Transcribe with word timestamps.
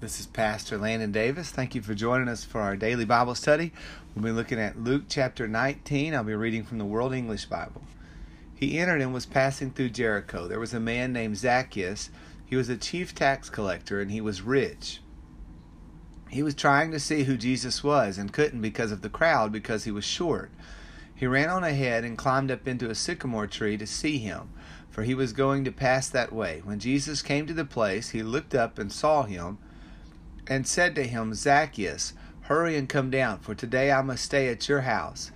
This 0.00 0.18
is 0.18 0.26
Pastor 0.26 0.78
Landon 0.78 1.12
Davis. 1.12 1.50
Thank 1.50 1.74
you 1.74 1.82
for 1.82 1.92
joining 1.92 2.28
us 2.28 2.42
for 2.42 2.62
our 2.62 2.74
daily 2.74 3.04
Bible 3.04 3.34
study. 3.34 3.70
We'll 4.14 4.24
be 4.24 4.30
looking 4.30 4.58
at 4.58 4.82
Luke 4.82 5.02
chapter 5.10 5.46
19. 5.46 6.14
I'll 6.14 6.24
be 6.24 6.34
reading 6.34 6.64
from 6.64 6.78
the 6.78 6.86
World 6.86 7.12
English 7.12 7.44
Bible. 7.44 7.82
He 8.54 8.78
entered 8.78 9.02
and 9.02 9.12
was 9.12 9.26
passing 9.26 9.72
through 9.72 9.90
Jericho. 9.90 10.48
There 10.48 10.58
was 10.58 10.72
a 10.72 10.80
man 10.80 11.12
named 11.12 11.36
Zacchaeus. 11.36 12.08
He 12.46 12.56
was 12.56 12.70
a 12.70 12.78
chief 12.78 13.14
tax 13.14 13.50
collector 13.50 14.00
and 14.00 14.10
he 14.10 14.22
was 14.22 14.40
rich. 14.40 15.02
He 16.30 16.42
was 16.42 16.54
trying 16.54 16.90
to 16.92 16.98
see 16.98 17.24
who 17.24 17.36
Jesus 17.36 17.84
was 17.84 18.16
and 18.16 18.32
couldn't 18.32 18.62
because 18.62 18.92
of 18.92 19.02
the 19.02 19.10
crowd 19.10 19.52
because 19.52 19.84
he 19.84 19.90
was 19.90 20.06
short. 20.06 20.50
He 21.14 21.26
ran 21.26 21.50
on 21.50 21.62
ahead 21.62 22.04
and 22.04 22.16
climbed 22.16 22.50
up 22.50 22.66
into 22.66 22.88
a 22.88 22.94
sycamore 22.94 23.46
tree 23.46 23.76
to 23.76 23.86
see 23.86 24.16
him, 24.16 24.48
for 24.88 25.02
he 25.02 25.12
was 25.14 25.34
going 25.34 25.62
to 25.66 25.70
pass 25.70 26.08
that 26.08 26.32
way. 26.32 26.62
When 26.64 26.78
Jesus 26.78 27.20
came 27.20 27.46
to 27.46 27.52
the 27.52 27.66
place, 27.66 28.10
he 28.10 28.22
looked 28.22 28.54
up 28.54 28.78
and 28.78 28.90
saw 28.90 29.24
him 29.24 29.58
and 30.50 30.66
said 30.66 30.96
to 30.96 31.06
him, 31.06 31.32
Zacchaeus, 31.32 32.12
hurry 32.42 32.76
and 32.76 32.88
come 32.88 33.08
down, 33.08 33.38
for 33.38 33.54
today 33.54 33.92
I 33.92 34.02
must 34.02 34.24
stay 34.24 34.48
at 34.48 34.68
your 34.68 34.80
house. 34.80 35.30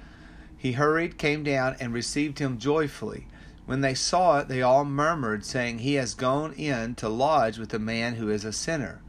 He 0.59 0.73
hurried, 0.73 1.19
came 1.19 1.45
down, 1.45 1.77
and 1.79 1.95
received 1.95 2.41
him 2.41 2.59
joyfully. 2.59 3.29
When 3.65 3.81
they 3.81 3.95
saw 3.95 4.41
it, 4.41 4.49
they 4.49 4.61
all 4.61 4.85
murmured, 4.85 5.45
saying, 5.45 5.79
He 5.79 5.95
has 5.95 6.15
gone 6.15 6.53
in 6.55 6.97
to 6.97 7.09
lodge 7.09 7.59
with 7.59 7.73
a 7.73 7.79
man 7.79 8.17
who 8.17 8.29
is 8.29 8.45
a 8.45 8.53
sinner. 8.53 9.01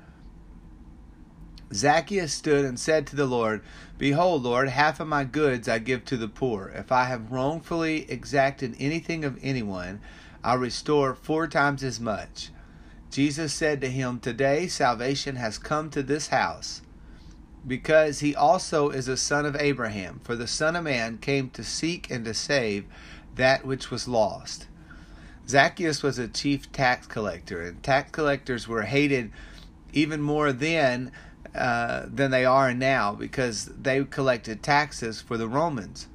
Zacchaeus 1.74 2.32
stood 2.32 2.64
and 2.64 2.80
said 2.80 3.08
to 3.08 3.16
the 3.16 3.26
Lord, 3.26 3.62
Behold, 3.98 4.44
Lord, 4.44 4.70
half 4.70 5.00
of 5.00 5.08
my 5.08 5.24
goods 5.24 5.68
I 5.68 5.80
give 5.80 6.06
to 6.06 6.18
the 6.18 6.28
poor. 6.28 6.72
If 6.76 6.92
I 6.92 7.06
have 7.06 7.32
wrongfully 7.32 8.10
exacted 8.10 8.76
anything 8.80 9.26
of 9.26 9.40
anyone, 9.42 10.02
I'll 10.44 10.60
restore 10.60 11.16
four 11.16 11.48
times 11.48 11.84
as 11.84 12.00
much. 12.00 12.52
Jesus 13.16 13.54
said 13.54 13.80
to 13.80 13.90
him, 13.90 14.20
Today 14.20 14.68
salvation 14.68 15.38
has 15.38 15.58
come 15.58 15.90
to 15.92 16.04
this 16.04 16.28
house, 16.28 16.82
because 17.66 18.20
he 18.20 18.36
also 18.36 18.90
is 18.90 19.08
a 19.08 19.16
son 19.16 19.46
of 19.46 19.56
Abraham. 19.56 20.20
For 20.26 20.36
the 20.36 20.48
Son 20.48 20.76
of 20.76 20.84
Man 20.84 21.20
came 21.20 21.50
to 21.52 21.64
seek 21.64 22.12
and 22.12 22.26
to 22.26 22.34
save 22.34 22.84
that 23.36 23.66
which 23.66 23.90
was 23.90 24.10
lost. 24.10 24.68
Zacchaeus 25.48 26.04
was 26.04 26.20
a 26.20 26.28
chief 26.28 26.70
tax 26.74 27.08
collector, 27.08 27.62
and 27.62 27.82
tax 27.82 28.12
collectors 28.12 28.68
were 28.68 28.82
hated 28.82 29.32
even 29.94 30.22
more 30.22 30.52
then 30.52 31.14
uh, 31.58 32.08
than 32.08 32.32
they 32.32 32.44
are 32.44 32.74
now 32.74 33.14
because 33.14 33.68
they 33.68 34.04
collected 34.04 34.62
taxes 34.62 35.22
for 35.22 35.38
the 35.38 35.48
Romans. 35.48 36.10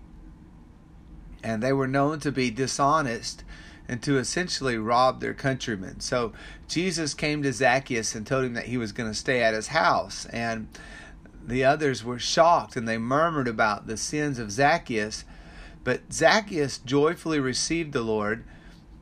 And 1.42 1.62
they 1.62 1.72
were 1.72 1.88
known 1.88 2.20
to 2.20 2.30
be 2.30 2.50
dishonest 2.50 3.42
and 3.90 4.00
to 4.04 4.18
essentially 4.18 4.78
rob 4.78 5.20
their 5.20 5.34
countrymen. 5.34 5.98
So 5.98 6.32
Jesus 6.68 7.12
came 7.12 7.42
to 7.42 7.52
Zacchaeus 7.52 8.14
and 8.14 8.24
told 8.24 8.44
him 8.44 8.54
that 8.54 8.66
he 8.66 8.78
was 8.78 8.92
going 8.92 9.10
to 9.10 9.18
stay 9.18 9.42
at 9.42 9.52
his 9.52 9.66
house. 9.66 10.26
And 10.26 10.68
the 11.44 11.64
others 11.64 12.04
were 12.04 12.20
shocked 12.20 12.76
and 12.76 12.86
they 12.86 12.98
murmured 12.98 13.48
about 13.48 13.88
the 13.88 13.96
sins 13.96 14.38
of 14.38 14.52
Zacchaeus. 14.52 15.24
But 15.82 16.12
Zacchaeus 16.12 16.78
joyfully 16.78 17.40
received 17.40 17.92
the 17.92 18.02
Lord 18.02 18.44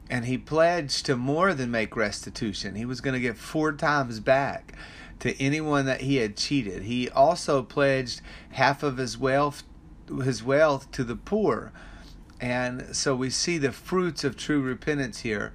and 0.08 0.24
he 0.24 0.38
pledged 0.38 1.04
to 1.04 1.16
more 1.16 1.52
than 1.52 1.70
make 1.70 1.94
restitution. 1.94 2.74
He 2.74 2.86
was 2.86 3.02
going 3.02 3.12
to 3.12 3.20
give 3.20 3.36
four 3.36 3.72
times 3.72 4.20
back 4.20 4.72
to 5.18 5.38
anyone 5.38 5.84
that 5.84 6.00
he 6.00 6.16
had 6.16 6.34
cheated. 6.34 6.84
He 6.84 7.10
also 7.10 7.62
pledged 7.62 8.22
half 8.52 8.82
of 8.82 8.96
his 8.96 9.18
wealth 9.18 9.64
his 10.24 10.42
wealth 10.42 10.90
to 10.92 11.04
the 11.04 11.16
poor. 11.16 11.72
And 12.40 12.94
so 12.94 13.14
we 13.14 13.30
see 13.30 13.58
the 13.58 13.72
fruits 13.72 14.24
of 14.24 14.36
true 14.36 14.60
repentance 14.60 15.20
here. 15.20 15.52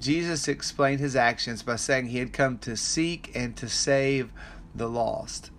Jesus 0.00 0.48
explained 0.48 1.00
his 1.00 1.16
actions 1.16 1.62
by 1.62 1.76
saying 1.76 2.06
he 2.06 2.18
had 2.18 2.32
come 2.32 2.58
to 2.58 2.76
seek 2.76 3.30
and 3.34 3.56
to 3.56 3.68
save 3.68 4.32
the 4.74 4.88
lost. 4.88 5.50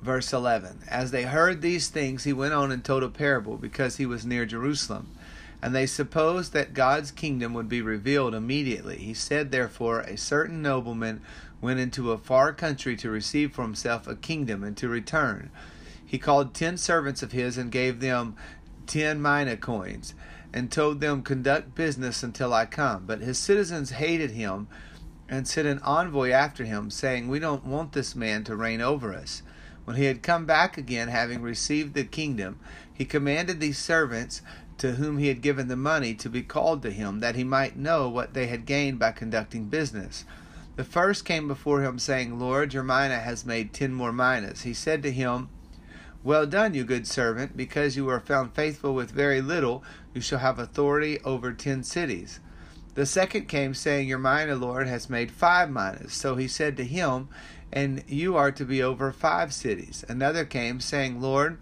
Verse 0.00 0.32
11 0.32 0.80
As 0.88 1.10
they 1.10 1.24
heard 1.24 1.60
these 1.60 1.88
things, 1.88 2.24
he 2.24 2.32
went 2.32 2.54
on 2.54 2.70
and 2.70 2.84
told 2.84 3.02
a 3.02 3.08
parable 3.08 3.56
because 3.56 3.96
he 3.96 4.06
was 4.06 4.24
near 4.24 4.46
Jerusalem. 4.46 5.08
And 5.60 5.74
they 5.74 5.86
supposed 5.86 6.52
that 6.52 6.72
God's 6.72 7.10
kingdom 7.10 7.52
would 7.54 7.68
be 7.68 7.82
revealed 7.82 8.32
immediately. 8.32 8.98
He 8.98 9.14
said, 9.14 9.50
therefore, 9.50 10.02
a 10.02 10.16
certain 10.16 10.62
nobleman 10.62 11.20
went 11.60 11.80
into 11.80 12.12
a 12.12 12.18
far 12.18 12.52
country 12.52 12.96
to 12.96 13.10
receive 13.10 13.52
for 13.52 13.62
himself 13.62 14.06
a 14.06 14.14
kingdom 14.14 14.62
and 14.62 14.76
to 14.76 14.88
return. 14.88 15.50
He 16.06 16.16
called 16.16 16.54
ten 16.54 16.76
servants 16.76 17.22
of 17.22 17.32
his 17.32 17.58
and 17.58 17.72
gave 17.72 17.98
them 17.98 18.36
ten 18.88 19.22
mina 19.22 19.56
coins, 19.56 20.14
and 20.52 20.72
told 20.72 21.00
them, 21.00 21.22
Conduct 21.22 21.76
business 21.76 22.24
until 22.24 22.52
I 22.52 22.66
come. 22.66 23.04
But 23.06 23.20
his 23.20 23.38
citizens 23.38 23.90
hated 23.90 24.32
him 24.32 24.66
and 25.28 25.46
sent 25.46 25.68
an 25.68 25.78
envoy 25.84 26.30
after 26.30 26.64
him, 26.64 26.90
saying, 26.90 27.28
We 27.28 27.38
don't 27.38 27.64
want 27.64 27.92
this 27.92 28.16
man 28.16 28.42
to 28.44 28.56
reign 28.56 28.80
over 28.80 29.14
us. 29.14 29.42
When 29.84 29.96
he 29.96 30.06
had 30.06 30.22
come 30.22 30.44
back 30.44 30.76
again, 30.76 31.08
having 31.08 31.40
received 31.42 31.94
the 31.94 32.04
kingdom, 32.04 32.58
he 32.92 33.04
commanded 33.04 33.60
these 33.60 33.78
servants 33.78 34.42
to 34.78 34.92
whom 34.92 35.18
he 35.18 35.28
had 35.28 35.42
given 35.42 35.68
the 35.68 35.76
money 35.76 36.14
to 36.14 36.28
be 36.28 36.42
called 36.42 36.82
to 36.82 36.90
him, 36.90 37.20
that 37.20 37.36
he 37.36 37.44
might 37.44 37.76
know 37.76 38.08
what 38.08 38.34
they 38.34 38.46
had 38.46 38.64
gained 38.64 38.98
by 38.98 39.12
conducting 39.12 39.64
business. 39.64 40.24
The 40.76 40.84
first 40.84 41.24
came 41.24 41.48
before 41.48 41.82
him, 41.82 41.98
saying, 41.98 42.38
Lord, 42.38 42.72
your 42.72 42.84
mina 42.84 43.18
has 43.18 43.44
made 43.44 43.72
ten 43.72 43.92
more 43.92 44.12
minas. 44.12 44.62
He 44.62 44.72
said 44.72 45.02
to 45.02 45.10
him, 45.10 45.48
well 46.22 46.46
done, 46.46 46.74
you 46.74 46.84
good 46.84 47.06
servant, 47.06 47.56
because 47.56 47.96
you 47.96 48.04
were 48.04 48.20
found 48.20 48.54
faithful 48.54 48.94
with 48.94 49.10
very 49.10 49.40
little, 49.40 49.84
you 50.14 50.20
shall 50.20 50.40
have 50.40 50.58
authority 50.58 51.20
over 51.24 51.52
ten 51.52 51.82
cities. 51.82 52.40
The 52.94 53.06
second 53.06 53.46
came, 53.46 53.74
saying, 53.74 54.08
Your 54.08 54.18
mina, 54.18 54.56
Lord, 54.56 54.88
has 54.88 55.08
made 55.08 55.30
five 55.30 55.70
minas. 55.70 56.14
So 56.14 56.34
he 56.34 56.48
said 56.48 56.76
to 56.76 56.84
him, 56.84 57.28
And 57.72 58.02
you 58.08 58.36
are 58.36 58.50
to 58.50 58.64
be 58.64 58.82
over 58.82 59.12
five 59.12 59.54
cities. 59.54 60.04
Another 60.08 60.44
came, 60.44 60.80
saying, 60.80 61.20
Lord, 61.20 61.58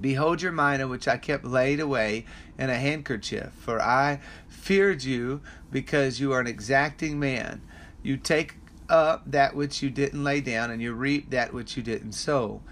Behold 0.00 0.42
your 0.42 0.52
mina, 0.52 0.86
which 0.86 1.08
I 1.08 1.16
kept 1.16 1.44
laid 1.44 1.80
away 1.80 2.24
in 2.56 2.70
a 2.70 2.76
handkerchief, 2.76 3.52
for 3.52 3.80
I 3.82 4.20
feared 4.48 5.02
you, 5.02 5.40
because 5.70 6.20
you 6.20 6.32
are 6.32 6.40
an 6.40 6.46
exacting 6.46 7.18
man. 7.18 7.62
You 8.02 8.16
take 8.16 8.56
up 8.88 9.30
that 9.30 9.54
which 9.54 9.82
you 9.82 9.90
didn't 9.90 10.22
lay 10.22 10.40
down, 10.40 10.70
and 10.70 10.80
you 10.80 10.94
reap 10.94 11.30
that 11.30 11.52
which 11.52 11.76
you 11.76 11.82
didn't 11.82 12.12
sow. 12.12 12.62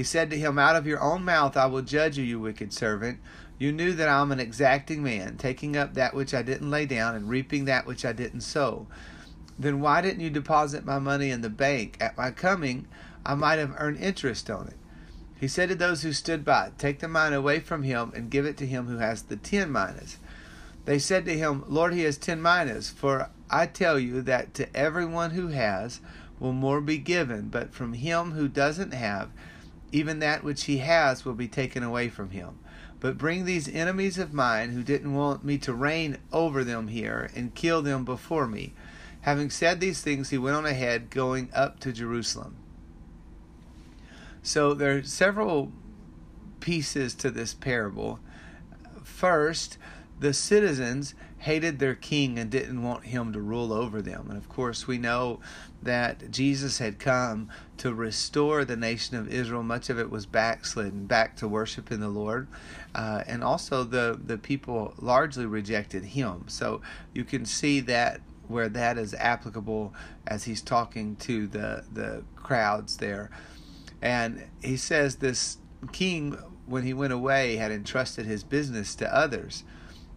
He 0.00 0.04
said 0.04 0.30
to 0.30 0.38
him, 0.38 0.58
Out 0.58 0.76
of 0.76 0.86
your 0.86 1.02
own 1.02 1.26
mouth 1.26 1.58
I 1.58 1.66
will 1.66 1.82
judge 1.82 2.16
you, 2.16 2.24
you 2.24 2.40
wicked 2.40 2.72
servant. 2.72 3.18
You 3.58 3.70
knew 3.70 3.92
that 3.92 4.08
I 4.08 4.22
am 4.22 4.32
an 4.32 4.40
exacting 4.40 5.02
man, 5.02 5.36
taking 5.36 5.76
up 5.76 5.92
that 5.92 6.14
which 6.14 6.32
I 6.32 6.40
didn't 6.40 6.70
lay 6.70 6.86
down 6.86 7.14
and 7.14 7.28
reaping 7.28 7.66
that 7.66 7.84
which 7.84 8.06
I 8.06 8.14
didn't 8.14 8.40
sow. 8.40 8.86
Then 9.58 9.80
why 9.80 10.00
didn't 10.00 10.22
you 10.22 10.30
deposit 10.30 10.86
my 10.86 10.98
money 10.98 11.28
in 11.30 11.42
the 11.42 11.50
bank? 11.50 11.98
At 12.00 12.16
my 12.16 12.30
coming, 12.30 12.88
I 13.26 13.34
might 13.34 13.58
have 13.58 13.74
earned 13.76 13.98
interest 13.98 14.48
on 14.48 14.68
it. 14.68 14.78
He 15.38 15.46
said 15.46 15.68
to 15.68 15.74
those 15.74 16.00
who 16.00 16.14
stood 16.14 16.46
by, 16.46 16.70
Take 16.78 17.00
the 17.00 17.06
mina 17.06 17.36
away 17.36 17.60
from 17.60 17.82
him 17.82 18.10
and 18.14 18.30
give 18.30 18.46
it 18.46 18.56
to 18.56 18.66
him 18.66 18.86
who 18.86 18.96
has 18.96 19.24
the 19.24 19.36
ten 19.36 19.70
minas. 19.70 20.16
They 20.86 20.98
said 20.98 21.26
to 21.26 21.36
him, 21.36 21.62
Lord, 21.68 21.92
he 21.92 22.04
has 22.04 22.16
ten 22.16 22.40
minas. 22.40 22.88
For 22.88 23.28
I 23.50 23.66
tell 23.66 23.98
you 23.98 24.22
that 24.22 24.54
to 24.54 24.74
everyone 24.74 25.32
who 25.32 25.48
has 25.48 26.00
will 26.38 26.54
more 26.54 26.80
be 26.80 26.96
given, 26.96 27.50
but 27.50 27.74
from 27.74 27.92
him 27.92 28.30
who 28.30 28.48
doesn't 28.48 28.94
have, 28.94 29.28
even 29.92 30.18
that 30.18 30.44
which 30.44 30.64
he 30.64 30.78
has 30.78 31.24
will 31.24 31.34
be 31.34 31.48
taken 31.48 31.82
away 31.82 32.08
from 32.08 32.30
him. 32.30 32.58
But 33.00 33.18
bring 33.18 33.44
these 33.44 33.68
enemies 33.68 34.18
of 34.18 34.34
mine 34.34 34.70
who 34.70 34.82
didn't 34.82 35.14
want 35.14 35.44
me 35.44 35.56
to 35.58 35.72
reign 35.72 36.18
over 36.32 36.64
them 36.64 36.88
here 36.88 37.30
and 37.34 37.54
kill 37.54 37.82
them 37.82 38.04
before 38.04 38.46
me. 38.46 38.74
Having 39.22 39.50
said 39.50 39.80
these 39.80 40.02
things, 40.02 40.30
he 40.30 40.38
went 40.38 40.56
on 40.56 40.66
ahead, 40.66 41.10
going 41.10 41.50
up 41.54 41.80
to 41.80 41.92
Jerusalem. 41.92 42.56
So 44.42 44.74
there 44.74 44.98
are 44.98 45.02
several 45.02 45.72
pieces 46.60 47.14
to 47.16 47.30
this 47.30 47.54
parable. 47.54 48.20
First, 49.02 49.78
the 50.18 50.32
citizens 50.32 51.14
hated 51.40 51.78
their 51.78 51.94
king 51.94 52.38
and 52.38 52.50
didn't 52.50 52.82
want 52.82 53.04
him 53.06 53.32
to 53.32 53.40
rule 53.40 53.72
over 53.72 54.02
them. 54.02 54.26
And 54.28 54.36
of 54.36 54.48
course, 54.48 54.86
we 54.86 54.98
know 54.98 55.40
that 55.82 56.30
Jesus 56.30 56.78
had 56.78 56.98
come 56.98 57.48
to 57.78 57.94
restore 57.94 58.66
the 58.66 58.76
nation 58.76 59.16
of 59.16 59.32
Israel. 59.32 59.62
Much 59.62 59.88
of 59.88 59.98
it 59.98 60.10
was 60.10 60.26
backslidden, 60.26 61.06
back 61.06 61.36
to 61.36 61.48
worship 61.48 61.90
in 61.90 62.00
the 62.00 62.10
Lord. 62.10 62.46
Uh, 62.94 63.24
and 63.26 63.42
also, 63.42 63.84
the, 63.84 64.20
the 64.22 64.36
people 64.36 64.92
largely 64.98 65.46
rejected 65.46 66.04
him. 66.04 66.44
So 66.46 66.82
you 67.14 67.24
can 67.24 67.46
see 67.46 67.80
that 67.80 68.20
where 68.46 68.68
that 68.68 68.98
is 68.98 69.14
applicable 69.14 69.94
as 70.26 70.44
he's 70.44 70.60
talking 70.60 71.16
to 71.16 71.46
the, 71.46 71.84
the 71.90 72.22
crowds 72.36 72.98
there. 72.98 73.30
And 74.02 74.46
he 74.62 74.76
says 74.76 75.16
this 75.16 75.56
king, 75.92 76.32
when 76.66 76.82
he 76.82 76.92
went 76.92 77.14
away, 77.14 77.56
had 77.56 77.72
entrusted 77.72 78.26
his 78.26 78.44
business 78.44 78.94
to 78.96 79.14
others. 79.14 79.64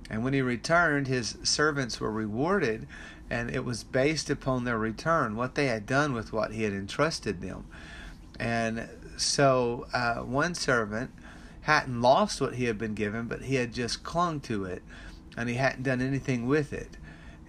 And 0.10 0.24
when 0.24 0.34
he 0.34 0.42
returned, 0.42 1.08
his 1.08 1.38
servants 1.44 2.00
were 2.00 2.12
rewarded, 2.12 2.88
and 3.30 3.50
it 3.50 3.66
was 3.66 3.84
based 3.84 4.30
upon 4.30 4.64
their 4.64 4.78
return, 4.78 5.36
what 5.36 5.56
they 5.56 5.68
had 5.68 5.86
done 5.86 6.14
with 6.14 6.34
what 6.34 6.52
he 6.52 6.64
had 6.64 6.74
entrusted 6.74 7.42
them. 7.42 7.66
And 8.40 8.90
so 9.18 9.88
uh, 9.94 10.16
one 10.18 10.56
servant 10.56 11.12
hadn't 11.62 12.02
lost 12.02 12.42
what 12.42 12.56
he 12.56 12.66
had 12.66 12.78
been 12.78 12.94
given, 12.94 13.28
but 13.28 13.44
he 13.44 13.56
had 13.56 13.74
just 13.74 14.04
clung 14.04 14.40
to 14.42 14.66
it, 14.66 14.84
and 15.38 15.50
he 15.50 15.56
hadn't 15.56 15.84
done 15.84 16.02
anything 16.02 16.48
with 16.48 16.74
it. 16.74 16.98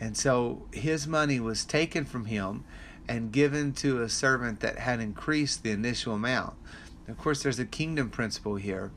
And 0.01 0.17
so 0.17 0.67
his 0.73 1.07
money 1.07 1.41
was 1.41 1.65
taken 1.65 2.05
from 2.05 2.27
him 2.27 2.65
and 3.09 3.33
given 3.33 3.73
to 3.73 4.03
a 4.03 4.09
servant 4.09 4.61
that 4.61 4.79
had 4.79 5.01
increased 5.01 5.63
the 5.63 5.71
initial 5.71 6.15
amount. 6.15 6.55
Of 7.09 7.19
course, 7.19 7.43
there's 7.43 7.59
a 7.59 7.67
kingdom 7.67 8.11
principle 8.11 8.57
here. 8.57 8.91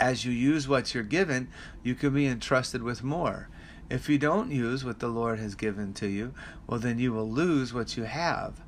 As 0.00 0.24
you 0.24 0.32
use 0.32 0.66
what 0.66 0.94
you're 0.94 1.04
given, 1.04 1.48
you 1.82 1.94
can 1.94 2.14
be 2.14 2.26
entrusted 2.26 2.82
with 2.82 3.04
more. 3.04 3.48
If 3.90 4.08
you 4.08 4.18
don't 4.18 4.50
use 4.50 4.84
what 4.84 4.98
the 4.98 5.08
Lord 5.08 5.38
has 5.38 5.54
given 5.54 5.92
to 5.94 6.08
you, 6.08 6.32
well, 6.66 6.80
then 6.80 6.98
you 6.98 7.12
will 7.12 7.30
lose 7.30 7.74
what 7.74 7.96
you 7.96 8.04
have. 8.04 8.62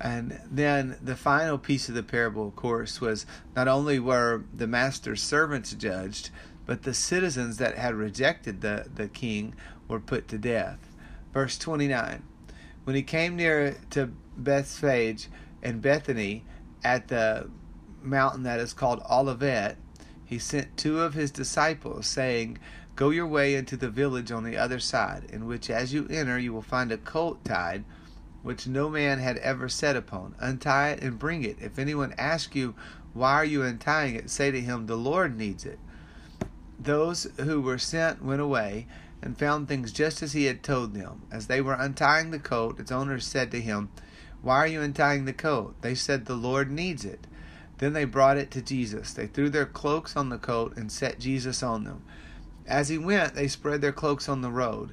And 0.00 0.40
then 0.50 0.96
the 1.02 1.16
final 1.16 1.58
piece 1.58 1.88
of 1.88 1.94
the 1.94 2.02
parable, 2.02 2.48
of 2.48 2.56
course, 2.56 3.00
was 3.00 3.24
not 3.56 3.66
only 3.66 3.98
were 3.98 4.44
the 4.54 4.66
master's 4.66 5.22
servants 5.22 5.72
judged, 5.72 6.30
but 6.66 6.82
the 6.82 6.94
citizens 6.94 7.56
that 7.56 7.78
had 7.78 7.94
rejected 7.94 8.60
the, 8.60 8.86
the 8.94 9.08
king 9.08 9.54
were 9.88 9.98
put 9.98 10.28
to 10.28 10.38
death. 10.38 10.78
Verse 11.32 11.56
29 11.56 12.22
When 12.84 12.94
he 12.94 13.02
came 13.02 13.36
near 13.36 13.78
to 13.90 14.12
Bethphage 14.36 15.28
and 15.62 15.80
Bethany 15.80 16.44
at 16.84 17.08
the 17.08 17.50
mountain 18.02 18.42
that 18.42 18.60
is 18.60 18.72
called 18.72 19.02
Olivet, 19.10 19.78
he 20.28 20.38
sent 20.38 20.76
two 20.76 21.00
of 21.00 21.14
his 21.14 21.30
disciples, 21.30 22.06
saying, 22.06 22.58
Go 22.96 23.08
your 23.08 23.26
way 23.26 23.54
into 23.54 23.78
the 23.78 23.88
village 23.88 24.30
on 24.30 24.44
the 24.44 24.58
other 24.58 24.78
side, 24.78 25.24
in 25.32 25.46
which 25.46 25.70
as 25.70 25.94
you 25.94 26.06
enter 26.10 26.38
you 26.38 26.52
will 26.52 26.60
find 26.60 26.92
a 26.92 26.98
colt 26.98 27.42
tied, 27.46 27.84
which 28.42 28.66
no 28.66 28.90
man 28.90 29.20
had 29.20 29.38
ever 29.38 29.70
set 29.70 29.96
upon. 29.96 30.34
Untie 30.38 30.90
it 30.90 31.02
and 31.02 31.18
bring 31.18 31.44
it. 31.44 31.56
If 31.62 31.78
anyone 31.78 32.14
asks 32.18 32.54
you, 32.54 32.74
Why 33.14 33.32
are 33.32 33.44
you 33.44 33.62
untying 33.62 34.16
it? 34.16 34.28
say 34.28 34.50
to 34.50 34.60
him, 34.60 34.86
The 34.86 34.98
Lord 34.98 35.34
needs 35.34 35.64
it. 35.64 35.78
Those 36.78 37.26
who 37.40 37.62
were 37.62 37.78
sent 37.78 38.22
went 38.22 38.42
away 38.42 38.86
and 39.22 39.38
found 39.38 39.66
things 39.66 39.92
just 39.92 40.22
as 40.22 40.34
he 40.34 40.44
had 40.44 40.62
told 40.62 40.92
them. 40.92 41.22
As 41.32 41.46
they 41.46 41.62
were 41.62 41.72
untying 41.72 42.32
the 42.32 42.38
colt, 42.38 42.78
its 42.78 42.92
owner 42.92 43.18
said 43.18 43.50
to 43.52 43.62
him, 43.62 43.88
Why 44.42 44.58
are 44.58 44.66
you 44.66 44.82
untying 44.82 45.24
the 45.24 45.32
colt? 45.32 45.76
They 45.80 45.94
said, 45.94 46.26
The 46.26 46.34
Lord 46.34 46.70
needs 46.70 47.06
it. 47.06 47.26
Then 47.78 47.92
they 47.92 48.04
brought 48.04 48.36
it 48.36 48.50
to 48.52 48.62
Jesus. 48.62 49.12
They 49.12 49.26
threw 49.26 49.48
their 49.48 49.66
cloaks 49.66 50.16
on 50.16 50.28
the 50.28 50.38
coat 50.38 50.76
and 50.76 50.90
set 50.90 51.18
Jesus 51.18 51.62
on 51.62 51.84
them. 51.84 52.02
As 52.66 52.88
he 52.88 52.98
went, 52.98 53.34
they 53.34 53.48
spread 53.48 53.80
their 53.80 53.92
cloaks 53.92 54.28
on 54.28 54.42
the 54.42 54.50
road. 54.50 54.92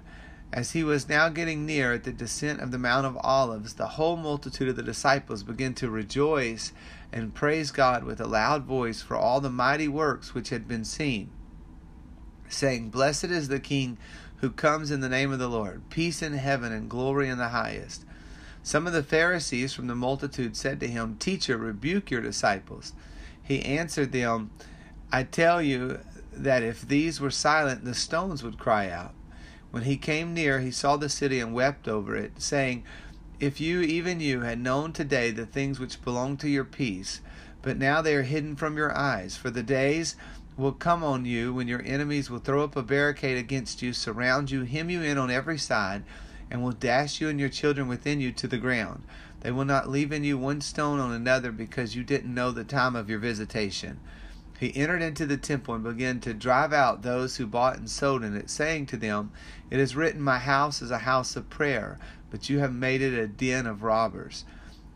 As 0.54 0.72
he 0.72 0.84
was 0.84 1.10
now 1.10 1.28
getting 1.28 1.66
near 1.66 1.94
at 1.94 2.04
the 2.04 2.14
descent 2.14 2.62
of 2.62 2.72
the 2.72 2.78
Mount 2.78 3.06
of 3.06 3.18
Olives, 3.18 3.74
the 3.74 3.88
whole 3.88 4.16
multitude 4.16 4.70
of 4.70 4.78
the 4.78 4.84
disciples 4.84 5.44
began 5.44 5.74
to 5.76 5.90
rejoice 5.90 6.72
and 7.12 7.34
praise 7.34 7.72
God 7.72 8.04
with 8.04 8.22
a 8.22 8.28
loud 8.28 8.64
voice 8.64 9.02
for 9.02 9.18
all 9.18 9.42
the 9.42 9.50
mighty 9.50 9.88
works 9.88 10.34
which 10.34 10.50
had 10.50 10.68
been 10.68 10.86
seen, 10.86 11.30
saying, 12.48 12.90
Blessed 12.90 13.26
is 13.26 13.48
the 13.48 13.60
King 13.60 13.98
who 14.38 14.50
comes 14.52 14.92
in 14.92 15.00
the 15.00 15.10
name 15.10 15.34
of 15.34 15.40
the 15.40 15.50
Lord, 15.50 15.90
peace 15.90 16.22
in 16.22 16.34
heaven 16.34 16.72
and 16.72 16.90
glory 16.90 17.28
in 17.28 17.38
the 17.38 17.50
highest. 17.50 18.06
Some 18.66 18.88
of 18.88 18.94
the 18.94 19.04
Pharisees 19.04 19.74
from 19.74 19.86
the 19.86 19.94
multitude 19.94 20.58
said 20.58 20.80
to 20.80 20.88
him, 20.88 21.18
Teacher, 21.20 21.56
rebuke 21.56 22.10
your 22.10 22.22
disciples. 22.22 22.94
He 23.44 23.64
answered 23.64 24.12
them, 24.12 24.50
I 25.12 25.22
tell 25.22 25.62
you 25.62 26.00
that 26.34 26.64
if 26.64 26.82
these 26.82 27.22
were 27.22 27.30
silent, 27.30 27.86
the 27.86 27.94
stones 27.94 28.42
would 28.42 28.58
cry 28.58 28.90
out. 28.90 29.14
When 29.70 29.84
he 29.84 29.98
came 29.98 30.34
near, 30.34 30.62
he 30.62 30.72
saw 30.72 30.98
the 30.98 31.10
city 31.10 31.40
and 31.40 31.54
wept 31.54 31.88
over 31.88 32.16
it, 32.16 32.42
saying, 32.42 32.84
If 33.40 33.62
you, 33.62 33.82
even 33.82 34.20
you, 34.20 34.42
had 34.42 34.60
known 34.60 34.94
today 34.94 35.30
the 35.30 35.46
things 35.46 35.80
which 35.80 36.04
belong 36.04 36.36
to 36.38 36.50
your 36.50 36.66
peace, 36.66 37.22
but 37.62 37.78
now 37.78 38.02
they 38.02 38.16
are 38.16 38.24
hidden 38.24 38.56
from 38.56 38.78
your 38.78 38.98
eyes. 38.98 39.38
For 39.38 39.52
the 39.52 39.62
days 39.62 40.16
will 40.58 40.72
come 40.72 41.04
on 41.04 41.24
you 41.24 41.54
when 41.54 41.68
your 41.68 41.84
enemies 41.86 42.32
will 42.32 42.40
throw 42.40 42.64
up 42.64 42.76
a 42.76 42.82
barricade 42.82 43.38
against 43.38 43.84
you, 43.84 43.94
surround 43.94 44.50
you, 44.50 44.64
hem 44.64 44.90
you 44.90 45.04
in 45.04 45.20
on 45.20 45.30
every 45.30 45.60
side, 45.60 46.04
and 46.50 46.64
will 46.64 46.72
dash 46.72 47.20
you 47.20 47.30
and 47.30 47.40
your 47.40 47.50
children 47.50 47.88
within 47.88 48.22
you 48.22 48.32
to 48.32 48.48
the 48.48 48.58
ground. 48.58 49.04
They 49.42 49.52
will 49.52 49.66
not 49.66 49.90
leave 49.90 50.12
in 50.12 50.24
you 50.24 50.38
one 50.38 50.62
stone 50.62 51.00
on 51.00 51.12
another 51.12 51.52
because 51.52 51.96
you 51.96 52.04
didn't 52.04 52.34
know 52.34 52.52
the 52.52 52.64
time 52.64 52.96
of 52.96 53.10
your 53.10 53.20
visitation. 53.20 54.00
He 54.60 54.76
entered 54.76 55.02
into 55.02 55.26
the 55.26 55.38
temple 55.38 55.76
and 55.76 55.84
began 55.84 56.20
to 56.22 56.34
drive 56.34 56.72
out 56.72 57.02
those 57.02 57.36
who 57.36 57.46
bought 57.46 57.78
and 57.78 57.90
sold 57.90 58.24
in 58.24 58.36
it, 58.36 58.50
saying 58.50 58.86
to 58.88 58.98
them, 58.98 59.32
It 59.70 59.80
is 59.80 59.96
written, 59.96 60.22
My 60.22 60.40
house 60.40 60.82
is 60.82 60.92
a 60.92 61.00
house 61.00 61.36
of 61.36 61.50
prayer, 61.50 62.00
but 62.32 62.50
you 62.50 62.60
have 62.60 62.74
made 62.74 63.02
it 63.02 63.14
a 63.14 63.28
den 63.28 63.66
of 63.66 63.84
robbers. 63.84 64.46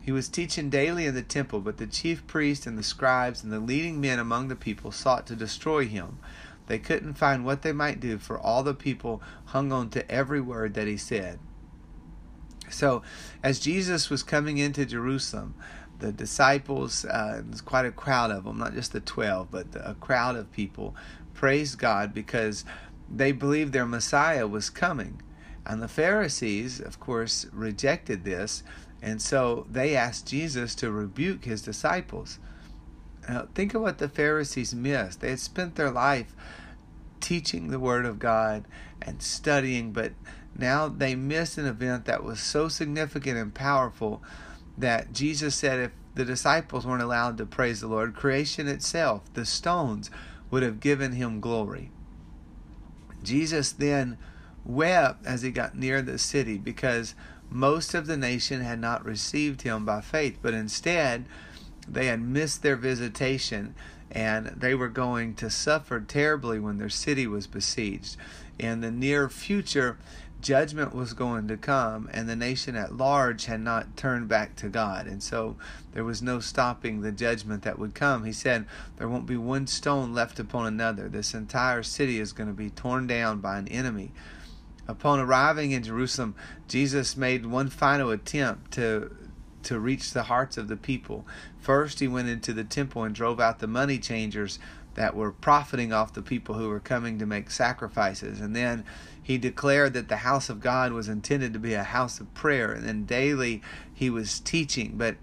He 0.00 0.12
was 0.12 0.28
teaching 0.28 0.70
daily 0.70 1.04
in 1.04 1.14
the 1.14 1.22
temple, 1.22 1.60
but 1.60 1.76
the 1.76 1.86
chief 1.86 2.26
priests 2.26 2.66
and 2.66 2.78
the 2.78 2.82
scribes 2.82 3.44
and 3.44 3.52
the 3.52 3.60
leading 3.60 4.00
men 4.00 4.18
among 4.18 4.48
the 4.48 4.56
people 4.56 4.90
sought 4.90 5.26
to 5.26 5.36
destroy 5.36 5.86
him. 5.86 6.18
They 6.70 6.78
couldn't 6.78 7.14
find 7.14 7.44
what 7.44 7.62
they 7.62 7.72
might 7.72 7.98
do, 7.98 8.16
for 8.16 8.38
all 8.38 8.62
the 8.62 8.74
people 8.74 9.20
hung 9.46 9.72
on 9.72 9.90
to 9.90 10.08
every 10.08 10.40
word 10.40 10.74
that 10.74 10.86
he 10.86 10.96
said. 10.96 11.40
So, 12.70 13.02
as 13.42 13.58
Jesus 13.58 14.08
was 14.08 14.22
coming 14.22 14.58
into 14.58 14.86
Jerusalem, 14.86 15.56
the 15.98 16.12
disciples, 16.12 17.04
uh, 17.04 17.42
there's 17.44 17.60
quite 17.60 17.86
a 17.86 17.90
crowd 17.90 18.30
of 18.30 18.44
them, 18.44 18.58
not 18.58 18.74
just 18.74 18.92
the 18.92 19.00
12, 19.00 19.50
but 19.50 19.66
a 19.74 19.96
crowd 19.98 20.36
of 20.36 20.52
people, 20.52 20.94
praised 21.34 21.76
God 21.76 22.14
because 22.14 22.64
they 23.12 23.32
believed 23.32 23.72
their 23.72 23.84
Messiah 23.84 24.46
was 24.46 24.70
coming. 24.70 25.20
And 25.66 25.82
the 25.82 25.88
Pharisees, 25.88 26.78
of 26.78 27.00
course, 27.00 27.46
rejected 27.52 28.22
this, 28.22 28.62
and 29.02 29.20
so 29.20 29.66
they 29.68 29.96
asked 29.96 30.28
Jesus 30.28 30.76
to 30.76 30.92
rebuke 30.92 31.46
his 31.46 31.62
disciples. 31.62 32.38
Now, 33.28 33.48
think 33.54 33.74
of 33.74 33.82
what 33.82 33.98
the 33.98 34.08
Pharisees 34.08 34.74
missed. 34.74 35.20
They 35.20 35.30
had 35.30 35.40
spent 35.40 35.76
their 35.76 35.90
life 35.90 36.34
teaching 37.20 37.68
the 37.68 37.78
Word 37.78 38.06
of 38.06 38.18
God 38.18 38.64
and 39.02 39.22
studying, 39.22 39.92
but 39.92 40.12
now 40.56 40.88
they 40.88 41.14
missed 41.14 41.58
an 41.58 41.66
event 41.66 42.06
that 42.06 42.24
was 42.24 42.40
so 42.40 42.68
significant 42.68 43.38
and 43.38 43.54
powerful 43.54 44.22
that 44.76 45.12
Jesus 45.12 45.54
said 45.54 45.78
if 45.78 45.92
the 46.14 46.24
disciples 46.24 46.86
weren't 46.86 47.02
allowed 47.02 47.38
to 47.38 47.46
praise 47.46 47.80
the 47.80 47.86
Lord, 47.86 48.14
creation 48.14 48.66
itself, 48.66 49.22
the 49.34 49.44
stones, 49.44 50.10
would 50.50 50.62
have 50.62 50.80
given 50.80 51.12
him 51.12 51.40
glory. 51.40 51.90
Jesus 53.22 53.72
then 53.72 54.18
wept 54.64 55.24
as 55.24 55.42
he 55.42 55.50
got 55.50 55.76
near 55.76 56.02
the 56.02 56.18
city 56.18 56.58
because 56.58 57.14
most 57.48 57.94
of 57.94 58.06
the 58.06 58.16
nation 58.16 58.60
had 58.62 58.80
not 58.80 59.04
received 59.04 59.62
him 59.62 59.84
by 59.84 60.00
faith, 60.00 60.38
but 60.42 60.54
instead 60.54 61.24
they 61.88 62.06
had 62.06 62.20
missed 62.20 62.62
their 62.62 62.76
visitation 62.76 63.74
and 64.10 64.46
they 64.48 64.74
were 64.74 64.88
going 64.88 65.34
to 65.34 65.48
suffer 65.48 66.00
terribly 66.00 66.58
when 66.58 66.78
their 66.78 66.88
city 66.88 67.26
was 67.26 67.46
besieged. 67.46 68.16
In 68.58 68.80
the 68.80 68.90
near 68.90 69.28
future, 69.28 69.98
judgment 70.40 70.94
was 70.94 71.12
going 71.12 71.46
to 71.48 71.56
come, 71.56 72.08
and 72.12 72.28
the 72.28 72.36
nation 72.36 72.74
at 72.74 72.96
large 72.96 73.44
had 73.44 73.60
not 73.60 73.96
turned 73.96 74.28
back 74.28 74.56
to 74.56 74.68
God. 74.68 75.06
And 75.06 75.22
so 75.22 75.56
there 75.92 76.04
was 76.04 76.22
no 76.22 76.40
stopping 76.40 77.00
the 77.00 77.12
judgment 77.12 77.62
that 77.62 77.78
would 77.78 77.94
come. 77.94 78.24
He 78.24 78.32
said, 78.32 78.66
There 78.96 79.08
won't 79.08 79.26
be 79.26 79.36
one 79.36 79.66
stone 79.66 80.12
left 80.12 80.38
upon 80.38 80.66
another. 80.66 81.08
This 81.08 81.34
entire 81.34 81.82
city 81.82 82.18
is 82.18 82.32
going 82.32 82.48
to 82.48 82.54
be 82.54 82.70
torn 82.70 83.06
down 83.06 83.40
by 83.40 83.58
an 83.58 83.68
enemy. 83.68 84.12
Upon 84.88 85.20
arriving 85.20 85.70
in 85.70 85.84
Jerusalem, 85.84 86.34
Jesus 86.66 87.16
made 87.16 87.46
one 87.46 87.68
final 87.68 88.10
attempt 88.10 88.72
to 88.72 89.16
to 89.64 89.78
reach 89.78 90.12
the 90.12 90.24
hearts 90.24 90.56
of 90.56 90.68
the 90.68 90.76
people. 90.76 91.26
First, 91.58 92.00
he 92.00 92.08
went 92.08 92.28
into 92.28 92.52
the 92.52 92.64
temple 92.64 93.04
and 93.04 93.14
drove 93.14 93.40
out 93.40 93.58
the 93.58 93.66
money 93.66 93.98
changers 93.98 94.58
that 94.94 95.14
were 95.14 95.32
profiting 95.32 95.92
off 95.92 96.12
the 96.12 96.22
people 96.22 96.56
who 96.56 96.68
were 96.68 96.80
coming 96.80 97.18
to 97.18 97.26
make 97.26 97.50
sacrifices. 97.50 98.40
And 98.40 98.54
then 98.56 98.84
he 99.22 99.38
declared 99.38 99.92
that 99.94 100.08
the 100.08 100.18
house 100.18 100.48
of 100.48 100.60
God 100.60 100.92
was 100.92 101.08
intended 101.08 101.52
to 101.52 101.58
be 101.58 101.74
a 101.74 101.84
house 101.84 102.20
of 102.20 102.32
prayer. 102.34 102.72
And 102.72 102.86
then 102.86 103.04
daily 103.04 103.62
he 103.94 104.10
was 104.10 104.40
teaching. 104.40 104.96
But 104.96 105.16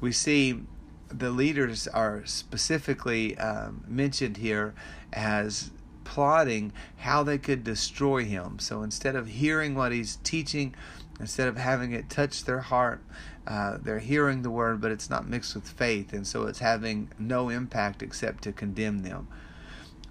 we 0.00 0.12
see 0.12 0.62
the 1.08 1.30
leaders 1.30 1.86
are 1.88 2.24
specifically 2.24 3.36
um, 3.38 3.84
mentioned 3.86 4.38
here 4.38 4.74
as 5.12 5.70
plotting 6.04 6.72
how 6.98 7.22
they 7.22 7.38
could 7.38 7.62
destroy 7.62 8.24
him. 8.24 8.58
So 8.58 8.82
instead 8.82 9.16
of 9.16 9.28
hearing 9.28 9.74
what 9.74 9.92
he's 9.92 10.16
teaching, 10.16 10.74
instead 11.18 11.48
of 11.48 11.56
having 11.56 11.92
it 11.92 12.08
touch 12.08 12.44
their 12.44 12.60
heart, 12.60 13.02
uh, 13.50 13.78
they're 13.82 13.98
hearing 13.98 14.42
the 14.42 14.50
word, 14.50 14.80
but 14.80 14.92
it's 14.92 15.10
not 15.10 15.28
mixed 15.28 15.56
with 15.56 15.68
faith, 15.68 16.12
and 16.12 16.24
so 16.24 16.44
it's 16.44 16.60
having 16.60 17.10
no 17.18 17.48
impact 17.48 18.00
except 18.00 18.44
to 18.44 18.52
condemn 18.52 19.00
them. 19.00 19.26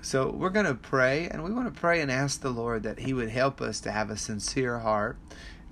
So 0.01 0.29
we're 0.29 0.49
going 0.49 0.65
to 0.65 0.75
pray, 0.75 1.29
and 1.29 1.41
we 1.41 1.53
want 1.53 1.73
to 1.73 1.79
pray 1.79 2.01
and 2.01 2.11
ask 2.11 2.41
the 2.41 2.49
Lord 2.49 2.83
that 2.83 2.99
He 2.99 3.13
would 3.13 3.29
help 3.29 3.61
us 3.61 3.79
to 3.81 3.91
have 3.91 4.09
a 4.09 4.17
sincere 4.17 4.79
heart, 4.79 5.17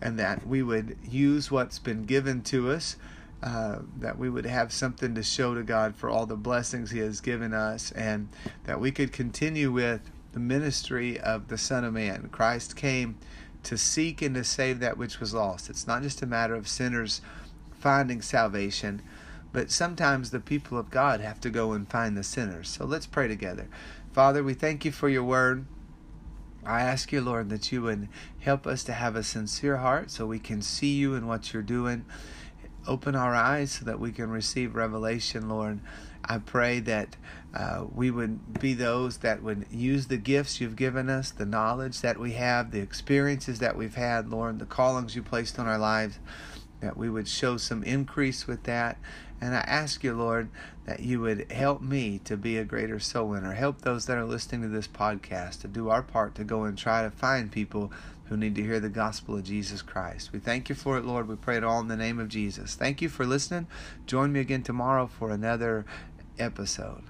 and 0.02 0.18
that 0.18 0.48
we 0.48 0.64
would 0.64 0.98
use 1.10 1.52
what's 1.52 1.78
been 1.78 2.06
given 2.06 2.42
to 2.44 2.72
us. 2.72 2.96
Uh, 3.44 3.80
that 4.00 4.18
we 4.18 4.30
would 4.30 4.46
have 4.46 4.72
something 4.72 5.14
to 5.14 5.22
show 5.22 5.54
to 5.54 5.62
God 5.62 5.94
for 5.94 6.10
all 6.10 6.26
the 6.26 6.38
blessings 6.38 6.92
He 6.92 7.00
has 7.00 7.20
given 7.20 7.54
us, 7.54 7.92
and 7.92 8.30
that 8.64 8.80
we 8.80 8.92
could 8.92 9.12
continue 9.12 9.74
with 9.74 10.10
the 10.32 10.40
ministry 10.40 11.20
of 11.20 11.50
the 11.50 11.58
Son 11.58 11.84
of 11.84 11.94
Man. 11.94 12.30
Christ 12.32 12.78
came 12.78 13.18
to 13.64 13.78
seek 13.78 14.22
and 14.22 14.36
to 14.36 14.46
save 14.46 14.80
that 14.80 14.98
which 14.98 15.20
was 15.20 15.34
lost. 15.34 15.70
It's 15.70 15.86
not 15.86 16.02
just 16.02 16.22
a 16.22 16.26
matter 16.26 16.56
of 16.56 16.70
sinners 16.70 17.20
finding 17.80 18.22
salvation, 18.22 19.02
but 19.54 19.72
sometimes 19.72 20.30
the 20.30 20.40
people 20.40 20.78
of 20.78 20.90
God 20.90 21.22
have 21.22 21.40
to 21.42 21.50
go 21.50 21.72
and 21.74 21.90
find 21.90 22.18
the 22.18 22.24
sinners. 22.24 22.70
So 22.70 22.86
let's 22.86 23.08
pray 23.08 23.28
together. 23.28 23.68
Father, 24.12 24.44
we 24.44 24.54
thank 24.54 24.86
you 24.86 24.92
for 24.92 25.10
your 25.10 25.24
word. 25.24 25.66
I 26.66 26.82
ask 26.82 27.12
you, 27.12 27.22
Lord, 27.22 27.50
that 27.50 27.72
you 27.72 27.82
would 27.84 28.10
help 28.40 28.68
us 28.68 28.84
to 28.86 28.94
have 28.94 29.16
a 29.16 29.24
sincere 29.24 29.78
heart 29.78 30.12
so 30.12 30.26
we 30.26 30.40
can 30.40 30.62
see 30.62 30.96
you 30.96 31.16
and 31.16 31.28
what 31.28 31.54
you're 31.54 31.64
doing. 31.64 32.06
Open 32.86 33.16
our 33.16 33.34
eyes 33.34 33.72
so 33.72 33.86
that 33.86 34.00
we 34.00 34.12
can 34.12 34.30
receive 34.30 34.76
revelation, 34.76 35.48
Lord. 35.48 35.80
I 36.26 36.40
pray 36.40 36.80
that 36.82 37.16
uh, 37.56 37.86
we 37.94 38.12
would 38.12 38.60
be 38.60 38.74
those 38.74 39.20
that 39.20 39.42
would 39.42 39.66
use 39.72 40.08
the 40.08 40.18
gifts 40.18 40.60
you've 40.60 40.76
given 40.76 41.10
us, 41.10 41.32
the 41.32 41.46
knowledge 41.46 42.02
that 42.02 42.20
we 42.20 42.34
have, 42.34 42.72
the 42.72 42.80
experiences 42.82 43.60
that 43.60 43.78
we've 43.78 43.96
had, 43.96 44.30
Lord, 44.30 44.60
the 44.60 44.66
callings 44.66 45.16
you 45.16 45.24
placed 45.24 45.58
on 45.58 45.68
our 45.68 45.78
lives, 45.78 46.20
that 46.80 46.98
we 46.98 47.10
would 47.10 47.28
show 47.28 47.58
some 47.58 47.84
increase 47.84 48.48
with 48.48 48.64
that. 48.64 48.98
And 49.40 49.56
I 49.56 49.60
ask 49.60 50.04
you, 50.04 50.14
Lord, 50.14 50.50
that 50.86 51.02
you 51.02 51.22
would 51.22 51.52
help 51.52 51.82
me 51.82 52.20
to 52.26 52.38
be 52.38 52.58
a 52.58 52.64
greater 52.64 53.00
soul 53.00 53.30
winner. 53.30 53.54
Help 53.54 53.82
those 53.82 54.06
that 54.06 54.18
are 54.18 54.26
listening 54.26 54.62
to 54.62 54.68
this 54.68 54.88
podcast 54.88 55.62
to 55.62 55.68
do 55.68 55.90
our 55.90 56.02
part 56.02 56.36
to 56.36 56.44
go 56.44 56.64
and 56.64 56.78
try 56.78 57.04
to 57.04 57.12
find 57.12 57.52
people 57.52 57.92
who 58.26 58.38
need 58.38 58.56
to 58.56 58.64
hear 58.64 58.80
the 58.80 58.90
gospel 58.90 59.38
of 59.38 59.44
Jesus 59.44 59.82
Christ. 59.82 60.32
We 60.34 60.40
thank 60.40 60.70
you 60.70 60.76
for 60.76 60.98
it, 60.98 61.06
Lord. 61.06 61.28
We 61.28 61.36
pray 61.36 61.58
it 61.58 61.64
all 61.64 61.80
in 61.80 61.88
the 61.88 61.96
name 61.96 62.20
of 62.20 62.30
Jesus. 62.30 62.76
Thank 62.76 63.02
you 63.02 63.10
for 63.10 63.26
listening. 63.26 63.68
Join 64.06 64.32
me 64.32 64.40
again 64.40 64.64
tomorrow 64.64 65.08
for 65.08 65.30
another 65.30 65.86
episode. 66.40 67.04